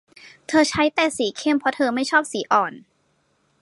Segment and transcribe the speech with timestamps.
[0.47, 2.73] เธอใช้แต่สีเข้มเพราะเธอไม่ชอบสีอ่อน